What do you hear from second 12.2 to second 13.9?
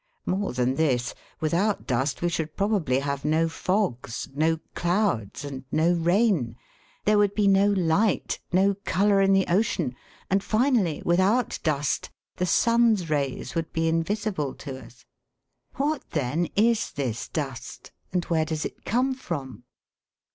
the sun's rays would be